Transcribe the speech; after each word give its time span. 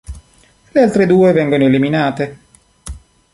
Le 0.71 0.81
altre 0.81 1.05
due 1.05 1.31
vengono 1.31 1.65
eliminate. 1.65 2.37